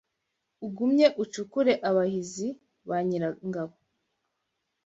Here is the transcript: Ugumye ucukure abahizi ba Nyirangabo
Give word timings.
Ugumye 0.65 1.07
ucukure 1.23 1.73
abahizi 1.89 2.47
ba 2.89 2.97
Nyirangabo 3.07 3.75